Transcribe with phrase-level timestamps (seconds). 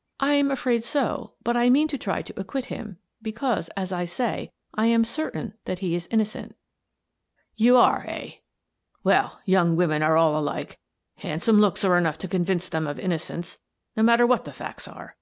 [0.20, 4.04] "I am afraid so, but I mean to try to acquit him, because, as I
[4.04, 6.56] say, I am certain that he is innocent""
[7.64, 8.32] You are, eh?
[9.02, 10.78] Well, young women are all alike:
[11.16, 13.60] handsome looks are enough to convince them of in nocence,
[13.96, 15.16] no matter what the facts are.